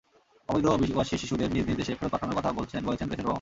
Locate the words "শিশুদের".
1.21-1.49